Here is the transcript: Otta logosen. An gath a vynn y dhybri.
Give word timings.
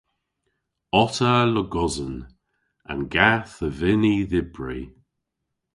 Otta 1.01 1.33
logosen. 1.53 2.15
An 2.91 3.01
gath 3.15 3.55
a 3.67 3.69
vynn 3.77 4.09
y 4.13 4.15
dhybri. 4.31 4.81